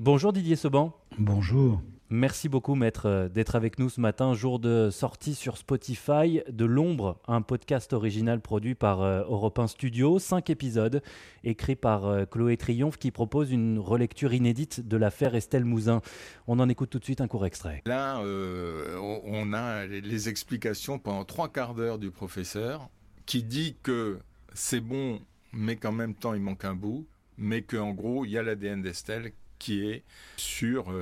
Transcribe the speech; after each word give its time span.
Bonjour 0.00 0.32
Didier 0.32 0.56
Seban. 0.56 0.94
Bonjour. 1.18 1.82
Merci 2.08 2.48
beaucoup, 2.48 2.74
maître, 2.74 3.04
euh, 3.04 3.28
d'être 3.28 3.54
avec 3.54 3.78
nous 3.78 3.90
ce 3.90 4.00
matin, 4.00 4.32
jour 4.32 4.58
de 4.58 4.88
sortie 4.90 5.34
sur 5.34 5.58
Spotify 5.58 6.40
de 6.48 6.64
L'Ombre, 6.64 7.20
un 7.28 7.42
podcast 7.42 7.92
original 7.92 8.40
produit 8.40 8.74
par 8.74 9.02
euh, 9.02 9.20
Europe 9.24 9.58
1 9.58 9.66
Studio, 9.66 10.18
cinq 10.18 10.48
épisodes, 10.48 11.02
écrits 11.44 11.76
par 11.76 12.06
euh, 12.06 12.24
Chloé 12.24 12.56
Triomphe, 12.56 12.96
qui 12.96 13.10
propose 13.10 13.52
une 13.52 13.78
relecture 13.78 14.32
inédite 14.32 14.88
de 14.88 14.96
l'affaire 14.96 15.34
Estelle 15.34 15.66
Mouzin. 15.66 16.00
On 16.46 16.60
en 16.60 16.70
écoute 16.70 16.88
tout 16.88 16.98
de 16.98 17.04
suite 17.04 17.20
un 17.20 17.28
court 17.28 17.44
extrait. 17.44 17.82
Là, 17.84 18.22
on 18.22 19.52
a 19.52 19.84
les 19.84 20.30
explications 20.30 20.98
pendant 20.98 21.26
trois 21.26 21.50
quarts 21.50 21.74
d'heure 21.74 21.98
du 21.98 22.10
professeur, 22.10 22.88
qui 23.26 23.42
dit 23.42 23.76
que 23.82 24.18
c'est 24.54 24.80
bon, 24.80 25.20
mais 25.52 25.76
qu'en 25.76 25.92
même 25.92 26.14
temps, 26.14 26.32
il 26.32 26.40
manque 26.40 26.64
un 26.64 26.74
bout, 26.74 27.06
mais 27.36 27.60
qu'en 27.60 27.90
gros, 27.90 28.24
il 28.24 28.30
y 28.30 28.38
a 28.38 28.42
l'ADN 28.42 28.80
d'Estelle 28.80 29.32
qui 29.60 29.86
est 29.86 30.02
sur 30.36 30.92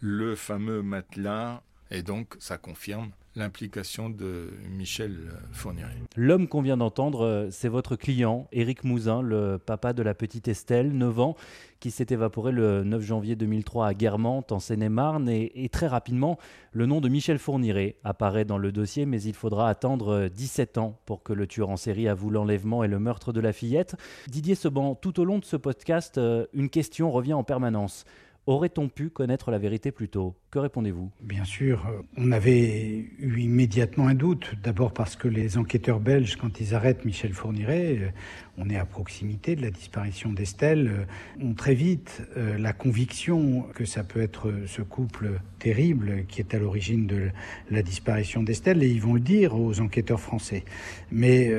le 0.00 0.34
fameux 0.34 0.82
matelas, 0.82 1.62
et 1.92 2.02
donc 2.02 2.34
ça 2.40 2.58
confirme 2.58 3.12
l'implication 3.36 4.10
de 4.10 4.50
Michel 4.70 5.30
Fourniret. 5.52 5.96
L'homme 6.16 6.48
qu'on 6.48 6.62
vient 6.62 6.76
d'entendre, 6.76 7.24
euh, 7.24 7.48
c'est 7.50 7.68
votre 7.68 7.94
client, 7.94 8.48
Éric 8.52 8.84
Mouzin, 8.84 9.22
le 9.22 9.58
papa 9.58 9.92
de 9.92 10.02
la 10.02 10.14
petite 10.14 10.48
Estelle, 10.48 10.92
9 10.92 11.20
ans, 11.20 11.36
qui 11.80 11.90
s'est 11.90 12.06
évaporé 12.10 12.52
le 12.52 12.84
9 12.84 13.02
janvier 13.02 13.36
2003 13.36 13.88
à 13.88 13.94
Guermantes, 13.94 14.52
en 14.52 14.58
Seine-et-Marne. 14.58 15.28
Et, 15.28 15.68
très 15.70 15.86
rapidement, 15.86 16.38
le 16.72 16.86
nom 16.86 17.00
de 17.00 17.08
Michel 17.08 17.38
Fourniret 17.38 17.96
apparaît 18.02 18.44
dans 18.44 18.58
le 18.58 18.72
dossier, 18.72 19.06
mais 19.06 19.22
il 19.22 19.34
faudra 19.34 19.68
attendre 19.68 20.28
17 20.28 20.78
ans 20.78 20.98
pour 21.04 21.22
que 21.22 21.32
le 21.32 21.46
tueur 21.46 21.68
en 21.68 21.76
série 21.76 22.08
avoue 22.08 22.30
l'enlèvement 22.30 22.82
et 22.82 22.88
le 22.88 22.98
meurtre 22.98 23.32
de 23.32 23.40
la 23.40 23.52
fillette. 23.52 23.94
Didier 24.28 24.54
Seban, 24.54 24.94
tout 24.94 25.20
au 25.20 25.24
long 25.24 25.38
de 25.38 25.44
ce 25.44 25.56
podcast, 25.56 26.18
euh, 26.18 26.46
une 26.54 26.70
question 26.70 27.10
revient 27.10 27.34
en 27.34 27.44
permanence. 27.44 28.04
Aurait-on 28.46 28.88
pu 28.88 29.10
connaître 29.10 29.50
la 29.50 29.58
vérité 29.58 29.90
plus 29.90 30.08
tôt? 30.08 30.36
Que 30.52 30.60
répondez-vous? 30.60 31.10
Bien 31.20 31.44
sûr, 31.44 31.84
euh, 31.88 32.00
on 32.16 32.30
avait 32.30 33.04
eu 33.18 33.40
immédiatement 33.40 34.06
un 34.06 34.14
doute. 34.14 34.54
D'abord 34.62 34.92
parce 34.92 35.16
que 35.16 35.26
les 35.26 35.58
enquêteurs 35.58 35.98
belges, 35.98 36.36
quand 36.36 36.60
ils 36.60 36.72
arrêtent 36.72 37.04
Michel 37.04 37.32
Fourniret, 37.32 37.98
euh, 37.98 38.08
on 38.56 38.70
est 38.70 38.76
à 38.76 38.84
proximité 38.84 39.56
de 39.56 39.62
la 39.62 39.72
disparition 39.72 40.32
d'Estelle, 40.32 41.06
euh, 41.40 41.44
ont 41.44 41.54
très 41.54 41.74
vite 41.74 42.22
la 42.36 42.72
conviction 42.72 43.62
que 43.74 43.84
ça 43.84 44.04
peut 44.04 44.20
être 44.20 44.52
ce 44.66 44.80
couple 44.80 45.40
terrible 45.58 46.24
qui 46.28 46.40
est 46.40 46.54
à 46.54 46.60
l'origine 46.60 47.08
de 47.08 47.30
la 47.70 47.82
disparition 47.82 48.44
d'Estelle, 48.44 48.82
et 48.84 48.88
ils 48.88 49.02
vont 49.02 49.14
le 49.14 49.20
dire 49.20 49.58
aux 49.58 49.80
enquêteurs 49.80 50.20
français. 50.20 50.64
Mais 51.10 51.50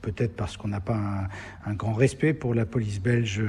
peut-être 0.00 0.36
parce 0.36 0.56
qu'on 0.56 0.68
n'a 0.68 0.80
pas 0.80 1.28
un, 1.66 1.74
grand 1.74 1.92
respect 1.92 2.34
pour 2.34 2.54
la 2.54 2.66
police 2.66 3.00
belge 3.00 3.42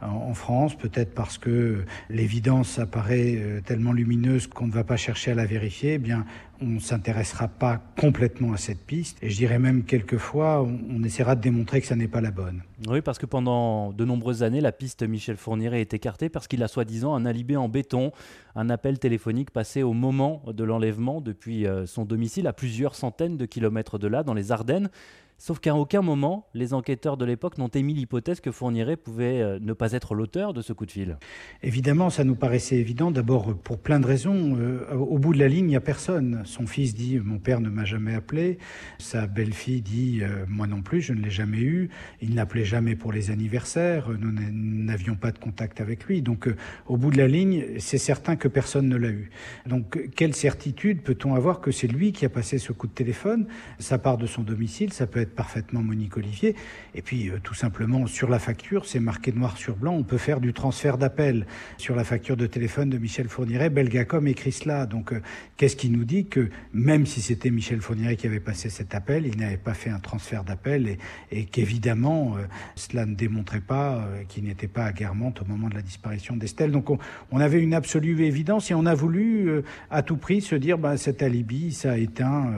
en, 0.00 0.34
France, 0.34 0.76
peut-être 0.76 1.14
parce 1.14 1.38
que 1.38 1.84
l'évidence 2.10 2.78
apparaît 2.78 3.36
euh, 3.36 3.60
tellement 3.60 3.92
lumineuse 3.92 4.46
qu'on 4.46 4.66
ne 4.66 4.72
va 4.72 4.84
pas 4.84 4.96
chercher 4.96 5.32
à 5.32 5.34
la 5.34 5.46
vérifier, 5.46 5.94
eh 5.94 5.98
bien, 5.98 6.24
on 6.60 6.66
ne 6.66 6.78
s'intéressera 6.80 7.48
pas 7.48 7.80
complètement 7.98 8.52
à 8.52 8.56
cette 8.56 8.80
piste. 8.80 9.18
Et 9.22 9.30
je 9.30 9.36
dirais 9.36 9.58
même 9.58 9.84
quelquefois, 9.84 10.62
on, 10.62 11.02
essaiera 11.02 11.36
de 11.36 11.40
démontrer 11.40 11.80
que 11.80 11.86
ça 11.86 11.96
n'est 11.96 12.08
pas 12.08 12.20
la 12.20 12.30
bonne. 12.30 12.62
Oui, 12.88 13.00
parce 13.00 13.18
que 13.18 13.26
pendant 13.26 13.92
de 13.92 14.04
nombreuses 14.04 14.42
années, 14.42 14.60
la 14.60 14.72
piste 14.72 15.02
Michel 15.02 15.36
Fourniret 15.36 15.80
est 15.80 15.94
écartée 15.94 16.28
parce 16.28 16.48
qu'il 16.48 16.62
a 16.62 16.68
soi-disant 16.68 17.14
un 17.14 17.26
alibi 17.26 17.56
en 17.56 17.68
béton, 17.68 18.12
un 18.54 18.70
appel 18.70 18.98
téléphonique 18.98 19.50
passé 19.50 19.82
au 19.82 19.92
moment 19.92 20.42
de 20.46 20.64
l'enlèvement 20.64 21.20
depuis 21.20 21.66
euh, 21.66 21.86
son 21.86 22.04
domicile 22.04 22.46
à 22.46 22.52
plusieurs 22.52 22.94
centaines 22.94 23.36
de 23.36 23.46
kilomètres 23.46 23.98
de 23.98 24.08
là, 24.08 24.22
dans 24.22 24.34
les 24.34 24.52
Ardennes. 24.52 24.90
Sauf 25.38 25.58
qu'à 25.58 25.74
aucun 25.74 26.00
moment, 26.00 26.48
les 26.54 26.72
enquêteurs 26.72 27.18
de 27.18 27.24
l'époque 27.26 27.58
n'ont 27.58 27.68
émis 27.68 27.92
l'hypothèse 27.92 28.40
que 28.40 28.50
Fourniret 28.50 28.96
pouvait 28.96 29.42
euh, 29.42 29.58
ne 29.60 29.74
pas 29.74 29.92
être 29.92 30.14
l'auteur 30.14 30.54
de 30.54 30.62
ce 30.62 30.72
coup 30.72 30.86
de 30.86 30.90
fil. 30.90 31.18
Évidemment, 31.62 32.08
ça 32.08 32.24
nous 32.24 32.34
paraissait 32.34 32.76
évident, 32.76 33.10
d'abord 33.10 33.54
pour 33.58 33.78
plein 33.78 34.00
de 34.00 34.06
raisons. 34.06 34.56
Euh, 34.58 34.94
au 34.94 35.18
bout 35.18 35.34
de 35.34 35.38
la 35.38 35.48
ligne, 35.48 35.66
il 35.66 35.68
n'y 35.68 35.76
a 35.76 35.80
personne. 35.80 36.40
Son 36.44 36.66
fils 36.66 36.94
dit 36.94 37.18
Mon 37.18 37.38
père 37.38 37.60
ne 37.60 37.68
m'a 37.68 37.84
jamais 37.84 38.14
appelé. 38.14 38.56
Sa 38.98 39.26
belle-fille 39.26 39.82
dit 39.82 40.20
euh, 40.22 40.46
Moi 40.48 40.66
non 40.66 40.80
plus, 40.80 41.02
je 41.02 41.12
ne 41.12 41.20
l'ai 41.20 41.30
jamais 41.30 41.60
eu. 41.60 41.90
Il 42.22 42.34
n'appelait 42.34 42.64
jamais 42.64 42.96
pour 42.96 43.12
les 43.12 43.30
anniversaires. 43.30 44.08
Nous 44.08 44.32
n'avions 44.32 45.16
pas 45.16 45.32
de 45.32 45.38
contact 45.38 45.82
avec 45.82 46.04
lui. 46.04 46.22
Donc, 46.22 46.48
au 46.86 46.96
bout 46.96 47.10
de 47.10 47.18
la 47.18 47.28
ligne, 47.28 47.78
c'est 47.78 47.98
certain 47.98 48.36
que 48.36 48.48
personne 48.48 48.88
ne 48.88 48.96
l'a 48.96 49.10
eu. 49.10 49.30
Donc, 49.66 50.10
quelle 50.16 50.34
certitude 50.34 51.02
peut-on 51.02 51.34
avoir 51.34 51.60
que 51.60 51.70
c'est 51.70 51.88
lui 51.88 52.12
qui 52.12 52.24
a 52.24 52.30
passé 52.30 52.56
ce 52.56 52.72
coup 52.72 52.86
de 52.86 52.92
téléphone? 52.92 53.46
Ça 53.78 53.98
part 53.98 54.16
de 54.16 54.26
son 54.26 54.42
domicile, 54.42 54.92
ça 54.92 55.06
peut 55.06 55.20
être 55.20 55.25
parfaitement 55.34 55.82
Monique 55.82 56.16
Olivier. 56.16 56.54
Et 56.94 57.02
puis, 57.02 57.30
euh, 57.30 57.38
tout 57.42 57.54
simplement, 57.54 58.06
sur 58.06 58.28
la 58.28 58.38
facture, 58.38 58.86
c'est 58.86 59.00
marqué 59.00 59.32
noir 59.32 59.56
sur 59.56 59.76
blanc, 59.76 59.94
on 59.94 60.02
peut 60.02 60.18
faire 60.18 60.40
du 60.40 60.52
transfert 60.52 60.98
d'appel. 60.98 61.46
Sur 61.78 61.96
la 61.96 62.04
facture 62.04 62.36
de 62.36 62.46
téléphone 62.46 62.90
de 62.90 62.98
Michel 62.98 63.28
Fourniret, 63.28 63.70
Belgacom 63.70 64.26
écrit 64.26 64.52
cela. 64.52 64.86
Donc, 64.86 65.12
euh, 65.12 65.20
qu'est-ce 65.56 65.76
qui 65.76 65.90
nous 65.90 66.04
dit 66.04 66.26
que 66.26 66.50
même 66.72 67.06
si 67.06 67.20
c'était 67.20 67.50
Michel 67.50 67.80
Fourniret 67.80 68.16
qui 68.16 68.26
avait 68.26 68.40
passé 68.40 68.70
cet 68.70 68.94
appel, 68.94 69.26
il 69.26 69.38
n'avait 69.38 69.56
pas 69.56 69.74
fait 69.74 69.90
un 69.90 69.98
transfert 69.98 70.44
d'appel 70.44 70.98
et, 71.30 71.44
qu'évidemment, 71.46 72.36
euh, 72.36 72.42
cela 72.74 73.06
ne 73.06 73.14
démontrait 73.14 73.60
pas 73.60 74.06
qu'il 74.28 74.44
n'était 74.44 74.68
pas 74.68 74.84
à 74.84 74.92
Guermantes 74.92 75.42
au 75.42 75.44
moment 75.44 75.68
de 75.68 75.74
la 75.74 75.82
disparition 75.82 76.36
d'Estelle. 76.36 76.70
Donc, 76.70 76.90
on, 76.90 77.40
avait 77.40 77.60
une 77.60 77.74
absolue 77.74 78.24
évidence 78.24 78.70
et 78.70 78.74
on 78.74 78.86
a 78.86 78.94
voulu 78.94 79.62
à 79.90 80.02
tout 80.02 80.16
prix 80.16 80.40
se 80.40 80.54
dire, 80.54 80.78
bah, 80.78 80.96
cet 80.96 81.22
alibi, 81.22 81.72
ça 81.72 81.92
a 81.92 81.96
éteint 81.98 82.52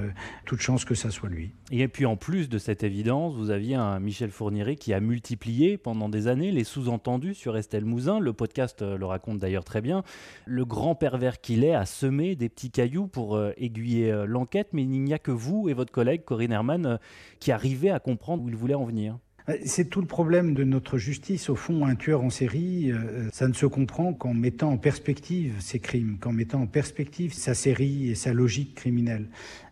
toute 0.44 0.60
chance 0.60 0.84
que 0.84 0.94
ça 0.94 1.10
soit 1.10 1.28
lui. 1.28 1.50
Et 1.70 1.88
puis 1.88 2.06
en 2.06 2.16
plus 2.16 2.48
de 2.48 2.57
cette 2.58 2.82
évidence, 2.82 3.34
vous 3.34 3.50
aviez 3.50 3.74
un 3.74 3.98
Michel 4.00 4.30
Fourniret 4.30 4.76
qui 4.76 4.92
a 4.92 5.00
multiplié 5.00 5.78
pendant 5.78 6.08
des 6.08 6.26
années 6.26 6.52
les 6.52 6.64
sous-entendus 6.64 7.34
sur 7.34 7.56
Estelle 7.56 7.84
Mouzin. 7.84 8.18
Le 8.18 8.32
podcast 8.32 8.82
euh, 8.82 8.96
le 8.96 9.06
raconte 9.06 9.38
d'ailleurs 9.38 9.64
très 9.64 9.80
bien. 9.80 10.02
Le 10.44 10.64
grand 10.64 10.94
pervers 10.94 11.40
qu'il 11.40 11.64
est 11.64 11.74
a 11.74 11.86
semé 11.86 12.36
des 12.36 12.48
petits 12.48 12.70
cailloux 12.70 13.06
pour 13.06 13.36
euh, 13.36 13.52
aiguiller 13.56 14.10
euh, 14.10 14.26
l'enquête, 14.26 14.68
mais 14.72 14.82
il 14.82 14.88
n'y 14.88 15.14
a 15.14 15.18
que 15.18 15.30
vous 15.30 15.68
et 15.68 15.74
votre 15.74 15.92
collègue 15.92 16.24
Corinne 16.24 16.52
Herman 16.52 16.98
qui 17.40 17.52
arrivez 17.52 17.90
à 17.90 18.00
comprendre 18.00 18.42
où 18.42 18.48
il 18.48 18.56
voulait 18.56 18.74
en 18.74 18.84
venir. 18.84 19.18
C'est 19.64 19.88
tout 19.88 20.00
le 20.00 20.06
problème 20.06 20.52
de 20.52 20.62
notre 20.62 20.98
justice. 20.98 21.48
Au 21.48 21.54
fond, 21.54 21.86
un 21.86 21.94
tueur 21.94 22.22
en 22.22 22.30
série, 22.30 22.92
ça 23.32 23.48
ne 23.48 23.54
se 23.54 23.64
comprend 23.66 24.12
qu'en 24.12 24.34
mettant 24.34 24.70
en 24.70 24.76
perspective 24.76 25.54
ses 25.60 25.78
crimes, 25.78 26.18
qu'en 26.20 26.32
mettant 26.32 26.62
en 26.62 26.66
perspective 26.66 27.32
sa 27.32 27.54
série 27.54 28.10
et 28.10 28.14
sa 28.14 28.34
logique 28.34 28.74
criminelle. 28.74 29.28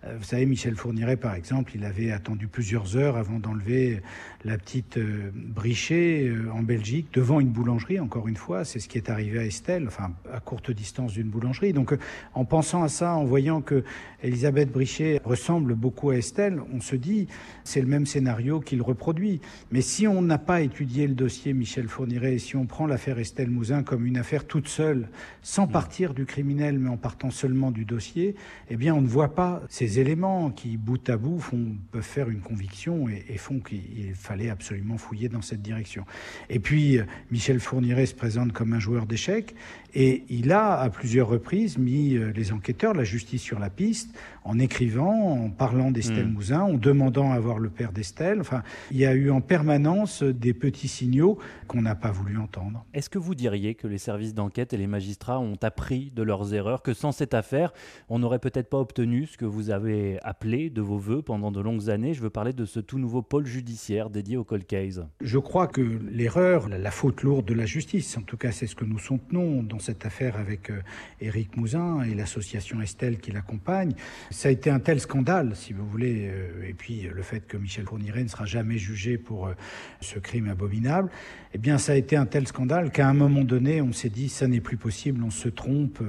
Euh, 0.06 0.16
vous 0.18 0.24
savez, 0.24 0.46
Michel 0.46 0.76
Fourniret, 0.76 1.16
par 1.16 1.34
exemple, 1.34 1.72
il 1.74 1.84
avait 1.84 2.10
attendu 2.10 2.48
plusieurs 2.48 2.96
heures 2.96 3.16
avant 3.16 3.38
d'enlever 3.38 4.00
la 4.44 4.58
petite 4.58 4.98
euh, 4.98 5.30
Brichet 5.34 6.28
euh, 6.28 6.50
en 6.52 6.62
Belgique, 6.62 7.08
devant 7.12 7.40
une 7.40 7.48
boulangerie, 7.48 8.00
encore 8.00 8.28
une 8.28 8.36
fois. 8.36 8.64
C'est 8.64 8.78
ce 8.78 8.88
qui 8.88 8.98
est 8.98 9.10
arrivé 9.10 9.38
à 9.38 9.44
Estelle, 9.44 9.86
enfin, 9.86 10.12
à 10.32 10.40
courte 10.40 10.70
distance 10.70 11.12
d'une 11.12 11.28
boulangerie. 11.28 11.72
Donc, 11.72 11.94
en 12.34 12.44
pensant 12.44 12.82
à 12.82 12.88
ça, 12.88 13.14
en 13.14 13.24
voyant 13.24 13.60
que 13.60 13.84
Elisabeth 14.22 14.70
Brichet 14.70 15.20
ressemble 15.24 15.74
beaucoup 15.74 16.10
à 16.10 16.16
Estelle, 16.16 16.60
on 16.72 16.80
se 16.80 16.96
dit, 16.96 17.26
c'est 17.64 17.80
le 17.80 17.88
même 17.88 18.06
scénario 18.06 18.60
qu'il 18.60 18.82
reproduit. 18.82 19.40
Mais 19.72 19.80
si 19.80 20.06
on 20.06 20.22
n'a 20.22 20.38
pas 20.38 20.60
étudié 20.60 21.08
le 21.08 21.14
dossier 21.14 21.52
Michel 21.52 21.88
Fourniret, 21.88 22.34
et 22.34 22.38
si 22.38 22.54
on 22.54 22.66
prend 22.66 22.86
l'affaire 22.86 23.18
Estelle 23.18 23.50
Mouzin 23.50 23.82
comme 23.82 24.06
une 24.06 24.16
affaire 24.16 24.44
toute 24.44 24.68
seule, 24.68 25.08
sans 25.42 25.66
partir 25.66 26.14
du 26.14 26.24
criminel, 26.24 26.78
mais 26.78 26.88
en 26.88 26.96
partant 26.96 27.30
seulement 27.30 27.72
du 27.72 27.84
dossier, 27.84 28.36
eh 28.70 28.76
bien, 28.76 28.94
on 28.94 29.00
ne 29.00 29.08
voit 29.08 29.34
pas 29.34 29.62
ces 29.68 29.98
éléments 29.98 30.50
qui, 30.50 30.76
bout 30.76 31.08
à 31.10 31.16
bout, 31.16 31.40
font, 31.40 31.76
peuvent 31.90 32.02
faire 32.02 32.30
une 32.30 32.40
conviction 32.40 33.08
et, 33.08 33.36
font 33.38 33.58
qu'il 33.58 34.14
fallait 34.14 34.50
absolument 34.50 34.98
fouiller 34.98 35.28
dans 35.28 35.42
cette 35.42 35.62
direction. 35.62 36.04
Et 36.48 36.60
puis, 36.60 37.00
Michel 37.30 37.58
Fourniret 37.58 38.06
se 38.06 38.14
présente 38.14 38.52
comme 38.52 38.72
un 38.72 38.80
joueur 38.80 39.06
d'échecs 39.06 39.54
et 39.98 40.24
il 40.28 40.52
a, 40.52 40.78
à 40.78 40.90
plusieurs 40.90 41.26
reprises, 41.26 41.78
mis 41.78 42.16
euh, 42.16 42.30
les 42.36 42.52
enquêteurs, 42.52 42.92
la 42.92 43.02
justice 43.02 43.40
sur 43.40 43.58
la 43.58 43.70
piste, 43.70 44.10
en 44.44 44.58
écrivant, 44.58 45.32
en 45.32 45.48
parlant 45.48 45.90
d'Estelle 45.90 46.26
hmm. 46.26 46.32
Mouzin, 46.32 46.60
en 46.60 46.74
demandant 46.74 47.32
à 47.32 47.40
voir 47.40 47.58
le 47.58 47.70
père 47.70 47.92
d'Estelle. 47.92 48.40
Enfin, 48.40 48.62
il 48.90 48.98
y 48.98 49.06
a 49.06 49.14
eu 49.14 49.30
en 49.30 49.40
permanence 49.56 50.22
des 50.22 50.52
petits 50.52 50.86
signaux 50.86 51.38
qu'on 51.66 51.80
n'a 51.80 51.94
pas 51.94 52.10
voulu 52.10 52.36
entendre. 52.36 52.84
Est-ce 52.92 53.08
que 53.08 53.18
vous 53.18 53.34
diriez 53.34 53.74
que 53.74 53.86
les 53.86 53.96
services 53.96 54.34
d'enquête 54.34 54.74
et 54.74 54.76
les 54.76 54.86
magistrats 54.86 55.40
ont 55.40 55.56
appris 55.62 56.12
de 56.14 56.22
leurs 56.22 56.52
erreurs, 56.52 56.82
que 56.82 56.92
sans 56.92 57.10
cette 57.10 57.32
affaire, 57.32 57.72
on 58.10 58.18
n'aurait 58.18 58.38
peut-être 58.38 58.68
pas 58.68 58.78
obtenu 58.78 59.24
ce 59.24 59.38
que 59.38 59.46
vous 59.46 59.70
avez 59.70 60.18
appelé 60.22 60.68
de 60.68 60.82
vos 60.82 60.98
voeux 60.98 61.22
pendant 61.22 61.50
de 61.50 61.60
longues 61.60 61.88
années? 61.88 62.12
Je 62.12 62.20
veux 62.20 62.28
parler 62.28 62.52
de 62.52 62.66
ce 62.66 62.80
tout 62.80 62.98
nouveau 62.98 63.22
pôle 63.22 63.46
judiciaire 63.46 64.10
dédié 64.10 64.36
au 64.36 64.44
cold 64.44 64.66
case. 64.66 65.06
Je 65.22 65.38
crois 65.38 65.68
que 65.68 65.80
l'erreur, 65.80 66.68
la 66.68 66.90
faute 66.90 67.22
lourde 67.22 67.46
de 67.46 67.54
la 67.54 67.64
justice, 67.64 68.18
en 68.18 68.22
tout 68.22 68.36
cas 68.36 68.52
c'est 68.52 68.66
ce 68.66 68.76
que 68.76 68.84
nous 68.84 68.98
soutenons 68.98 69.62
dans 69.62 69.78
cette 69.78 70.04
affaire 70.04 70.36
avec 70.36 70.68
euh, 70.68 70.82
Éric 71.22 71.56
Mouzin 71.56 72.02
et 72.02 72.14
l'association 72.14 72.82
Estelle 72.82 73.20
qui 73.20 73.32
l'accompagne, 73.32 73.94
ça 74.30 74.50
a 74.50 74.52
été 74.52 74.68
un 74.68 74.80
tel 74.80 75.00
scandale, 75.00 75.56
si 75.56 75.72
vous 75.72 75.86
voulez, 75.86 76.28
euh, 76.28 76.68
et 76.68 76.74
puis 76.74 77.08
le 77.10 77.22
fait 77.22 77.46
que 77.46 77.56
Michel 77.56 77.86
Fourniret 77.86 78.22
ne 78.22 78.28
sera 78.28 78.44
jamais 78.44 78.76
jugé 78.76 79.16
pour 79.16 79.35
euh, 79.44 79.54
ce 80.00 80.18
crime 80.18 80.48
abominable, 80.48 81.10
eh 81.52 81.58
bien 81.58 81.76
ça 81.78 81.92
a 81.92 81.96
été 81.96 82.16
un 82.16 82.26
tel 82.26 82.46
scandale 82.46 82.90
qu'à 82.90 83.08
un 83.08 83.14
moment 83.14 83.44
donné, 83.44 83.82
on 83.82 83.92
s'est 83.92 84.08
dit, 84.08 84.28
ça 84.28 84.48
n'est 84.48 84.60
plus 84.60 84.78
possible, 84.78 85.22
on 85.22 85.30
se 85.30 85.48
trompe, 85.48 86.00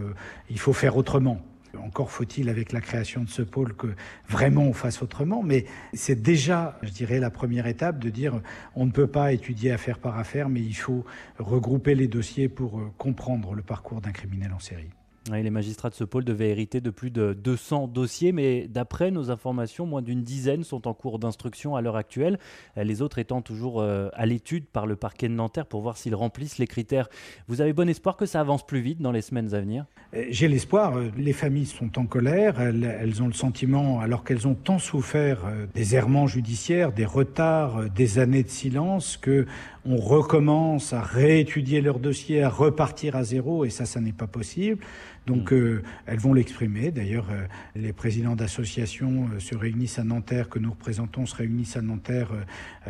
il 0.49 0.59
faut 0.59 0.73
faire 0.73 0.95
autrement. 0.95 1.41
Encore 1.83 2.11
faut-il, 2.11 2.49
avec 2.49 2.71
la 2.71 2.81
création 2.81 3.23
de 3.23 3.29
ce 3.29 3.41
pôle, 3.41 3.73
que 3.75 3.87
vraiment 4.27 4.63
on 4.63 4.73
fasse 4.73 5.01
autrement. 5.01 5.43
Mais 5.43 5.65
c'est 5.93 6.21
déjà, 6.21 6.77
je 6.81 6.89
dirais, 6.89 7.19
la 7.19 7.29
première 7.29 7.67
étape 7.67 7.99
de 7.99 8.09
dire 8.09 8.41
on 8.75 8.85
ne 8.85 8.91
peut 8.91 9.07
pas 9.07 9.33
étudier 9.33 9.71
affaire 9.71 9.99
par 9.99 10.17
affaire, 10.17 10.49
mais 10.49 10.61
il 10.61 10.75
faut 10.75 11.05
regrouper 11.37 11.95
les 11.95 12.07
dossiers 12.07 12.49
pour 12.49 12.79
euh, 12.79 12.91
comprendre 12.97 13.53
le 13.53 13.61
parcours 13.61 14.01
d'un 14.01 14.11
criminel 14.11 14.53
en 14.53 14.59
série 14.59 14.89
les 15.31 15.49
magistrats 15.49 15.89
de 15.89 15.95
ce 15.95 16.03
pôle 16.03 16.23
devaient 16.23 16.49
hériter 16.49 16.81
de 16.81 16.89
plus 16.89 17.11
de 17.11 17.33
200 17.33 17.87
dossiers, 17.87 18.31
mais 18.31 18.67
d'après 18.67 19.11
nos 19.11 19.31
informations, 19.31 19.85
moins 19.85 20.01
d'une 20.01 20.23
dizaine 20.23 20.63
sont 20.63 20.87
en 20.87 20.93
cours 20.93 21.19
d'instruction 21.19 21.75
à 21.75 21.81
l'heure 21.81 21.95
actuelle, 21.95 22.39
les 22.75 23.01
autres 23.01 23.19
étant 23.19 23.41
toujours 23.41 23.81
euh, 23.81 24.09
à 24.13 24.25
l'étude 24.25 24.65
par 24.67 24.87
le 24.87 24.95
parquet 24.95 25.27
de 25.27 25.33
Nanterre 25.33 25.65
pour 25.65 25.81
voir 25.81 25.97
s'ils 25.97 26.15
remplissent 26.15 26.57
les 26.57 26.67
critères. 26.67 27.09
Vous 27.47 27.61
avez 27.61 27.73
bon 27.73 27.89
espoir 27.89 28.17
que 28.17 28.25
ça 28.25 28.39
avance 28.39 28.65
plus 28.65 28.79
vite 28.79 29.01
dans 29.01 29.11
les 29.11 29.21
semaines 29.21 29.53
à 29.53 29.59
venir? 29.59 29.85
euh, 30.06 30.06
J'ai 30.13 30.47
l'espoir. 30.47 30.97
Euh, 30.97 31.09
les 31.17 31.33
familles 31.33 31.65
sont 31.65 31.99
en 31.99 32.05
colère. 32.05 32.61
Elles, 32.61 33.21
ont 33.21 33.27
le 33.27 33.33
sentiment, 33.33 33.99
alors 33.99 34.23
qu'elles 34.23 34.47
ont 34.47 34.55
tant 34.55 34.79
souffert 34.79 35.39
des 35.75 35.95
errements 35.95 36.27
judiciaires, 36.27 36.91
des 36.91 37.05
retards, 37.05 37.89
des 37.89 38.19
années 38.19 38.43
de 38.43 38.49
silence, 38.49 39.17
que 39.17 39.45
on 39.85 39.97
recommence 39.97 40.91
à 40.91 41.01
réétudier 41.01 41.81
leur 41.81 41.99
dossier, 41.99 42.43
à 42.43 42.49
repartir 42.49 43.15
à 43.15 43.23
zéro, 43.23 43.63
et 43.63 43.69
ça, 43.69 43.85
ça 43.85 44.01
n'est 44.01 44.11
pas 44.11 44.27
possible. 44.27 44.83
Donc, 45.27 45.51
euh, 45.51 45.83
elles 46.05 46.19
vont 46.19 46.33
l'exprimer. 46.33 46.89
D'ailleurs, 46.89 47.27
euh, 47.31 47.45
les 47.75 47.91
présidents 47.91 48.37
d'associations 48.37 49.29
euh, 49.33 49.39
se 49.39 49.55
réunissent 49.55 49.99
à 49.99 50.05
Nanterre, 50.05 50.47
que 50.47 50.57
nous 50.57 50.71
représentons, 50.71 51.25
se 51.25 51.35
réunissent 51.35 51.75
à 51.75 51.81
Nanterre 51.81 52.29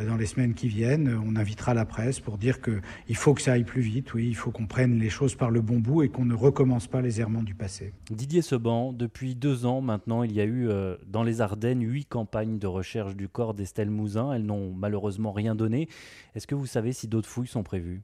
dans 0.07 0.15
les 0.15 0.27
semaines 0.27 0.53
qui 0.53 0.67
viennent. 0.67 1.19
On 1.25 1.35
invitera 1.35 1.73
la 1.73 1.83
presse 1.83 2.19
pour 2.19 2.37
dire 2.37 2.61
qu'il 2.61 3.15
faut 3.15 3.33
que 3.33 3.41
ça 3.41 3.53
aille 3.53 3.63
plus 3.63 3.81
vite. 3.81 4.13
Oui, 4.13 4.27
il 4.27 4.35
faut 4.35 4.51
qu'on 4.51 4.67
prenne 4.67 4.99
les 4.99 5.09
choses 5.09 5.33
par 5.33 5.49
le 5.49 5.61
bon 5.61 5.79
bout 5.79 6.03
et 6.03 6.09
qu'on 6.09 6.25
ne 6.25 6.35
recommence 6.35 6.85
pas 6.85 7.01
les 7.01 7.06
errements 7.09 7.43
du 7.43 7.55
passé. 7.55 7.93
Didier 8.11 8.41
Seban, 8.41 8.93
depuis 8.93 9.35
deux 9.35 9.65
ans 9.65 9.81
maintenant, 9.81 10.23
il 10.23 10.31
y 10.31 10.41
a 10.41 10.45
eu 10.45 10.69
dans 11.05 11.23
les 11.23 11.41
Ardennes 11.41 11.81
huit 11.81 12.05
campagnes 12.05 12.59
de 12.59 12.67
recherche 12.67 13.15
du 13.15 13.27
corps 13.27 13.53
d'Estelle 13.53 13.89
Mouzin. 13.89 14.33
Elles 14.33 14.45
n'ont 14.45 14.71
malheureusement 14.71 15.31
rien 15.31 15.55
donné. 15.55 15.89
Est-ce 16.35 16.47
que 16.47 16.55
vous 16.55 16.67
savez 16.67 16.93
si 16.93 17.07
d'autres 17.07 17.29
fouilles 17.29 17.47
sont 17.47 17.63
prévues? 17.63 18.01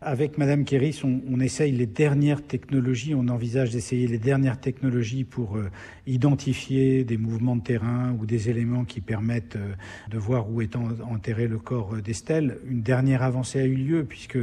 Avec 0.00 0.36
Madame 0.38 0.64
Kéris, 0.64 1.02
on, 1.04 1.40
essaye 1.40 1.72
les 1.72 1.86
dernières 1.86 2.42
technologies, 2.46 3.14
on 3.14 3.28
envisage 3.28 3.70
d'essayer 3.70 4.06
les 4.06 4.18
dernières 4.18 4.60
technologies 4.60 5.24
pour 5.24 5.56
euh, 5.56 5.70
identifier 6.06 7.04
des 7.04 7.16
mouvements 7.16 7.56
de 7.56 7.62
terrain 7.62 8.16
ou 8.20 8.26
des 8.26 8.50
éléments 8.50 8.84
qui 8.84 9.00
permettent 9.00 9.56
euh, 9.56 9.74
de 10.10 10.18
voir 10.18 10.50
où 10.50 10.60
est 10.60 10.76
enterré 10.76 11.48
le 11.48 11.58
corps 11.58 11.94
euh, 11.94 12.02
d'Estelle. 12.02 12.58
Une 12.68 12.82
dernière 12.82 13.22
avancée 13.22 13.60
a 13.60 13.64
eu 13.64 13.74
lieu 13.74 14.04
puisque 14.04 14.38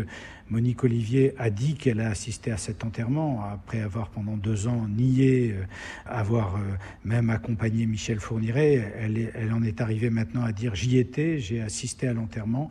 Monique 0.50 0.84
Olivier 0.84 1.34
a 1.38 1.50
dit 1.50 1.76
qu'elle 1.76 2.02
a 2.02 2.10
assisté 2.10 2.52
à 2.52 2.58
cet 2.58 2.84
enterrement 2.84 3.44
après 3.44 3.82
avoir 3.82 4.10
pendant 4.10 4.36
deux 4.36 4.68
ans 4.68 4.88
nié 4.88 5.56
avoir 6.06 6.60
même 7.06 7.30
accompagné 7.30 7.86
Michel 7.86 8.20
Fourniret. 8.20 8.94
Elle, 9.00 9.32
elle 9.34 9.54
en 9.54 9.64
est 9.64 9.80
arrivée 9.80 10.10
maintenant 10.10 10.44
à 10.44 10.52
dire 10.52 10.76
j'y 10.76 10.98
étais, 10.98 11.40
j'ai 11.40 11.62
assisté 11.62 12.08
à 12.08 12.14
l'enterrement 12.14 12.70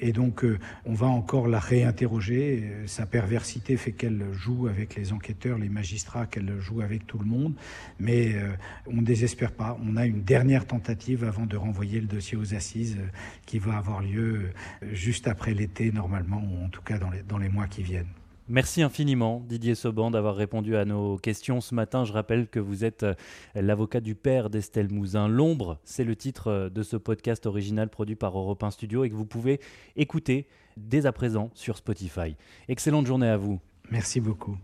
et 0.00 0.12
donc 0.12 0.44
on 0.84 0.94
va 0.94 1.06
encore 1.06 1.46
la 1.46 1.60
réinterroger. 2.02 2.72
Sa 2.86 3.06
perversité 3.06 3.76
fait 3.76 3.92
qu'elle 3.92 4.24
joue 4.32 4.66
avec 4.66 4.96
les 4.96 5.12
enquêteurs, 5.12 5.58
les 5.58 5.68
magistrats, 5.68 6.26
qu'elle 6.26 6.58
joue 6.60 6.80
avec 6.80 7.06
tout 7.06 7.18
le 7.18 7.24
monde. 7.24 7.54
Mais 7.98 8.34
euh, 8.34 8.52
on 8.86 8.96
ne 8.96 9.06
désespère 9.06 9.52
pas. 9.52 9.78
On 9.84 9.96
a 9.96 10.06
une 10.06 10.22
dernière 10.22 10.66
tentative 10.66 11.24
avant 11.24 11.46
de 11.46 11.56
renvoyer 11.56 12.00
le 12.00 12.06
dossier 12.06 12.36
aux 12.36 12.54
assises 12.54 12.96
euh, 12.98 13.06
qui 13.46 13.58
va 13.58 13.76
avoir 13.76 14.02
lieu 14.02 14.50
euh, 14.82 14.86
juste 14.92 15.28
après 15.28 15.54
l'été 15.54 15.92
normalement, 15.92 16.42
ou 16.42 16.64
en 16.64 16.68
tout 16.68 16.82
cas 16.82 16.98
dans 16.98 17.38
les, 17.38 17.48
mois 17.48 17.66
qui 17.66 17.82
viennent. 17.82 18.08
Merci 18.48 18.82
infiniment 18.82 19.42
Didier 19.48 19.74
Sauban 19.74 20.10
d'avoir 20.10 20.36
répondu 20.36 20.76
à 20.76 20.84
nos 20.84 21.16
questions 21.16 21.60
ce 21.60 21.74
matin. 21.74 22.04
Je 22.04 22.12
rappelle 22.12 22.48
que 22.48 22.58
vous 22.58 22.84
êtes 22.84 23.06
l'avocat 23.54 24.00
du 24.00 24.14
père 24.14 24.50
d'Estelle 24.50 24.90
Mouzin. 24.90 25.28
L'ombre, 25.28 25.78
c'est 25.84 26.04
le 26.04 26.16
titre 26.16 26.70
de 26.72 26.82
ce 26.82 26.96
podcast 26.96 27.46
original 27.46 27.88
produit 27.88 28.16
par 28.16 28.36
Europe 28.36 28.62
1 28.62 28.72
Studio 28.72 29.04
et 29.04 29.10
que 29.10 29.14
vous 29.14 29.26
pouvez 29.26 29.60
écouter 29.96 30.46
dès 30.76 31.06
à 31.06 31.12
présent 31.12 31.50
sur 31.54 31.76
Spotify. 31.76 32.36
Excellente 32.68 33.06
journée 33.06 33.28
à 33.28 33.36
vous. 33.36 33.60
Merci 33.90 34.20
beaucoup. 34.20 34.56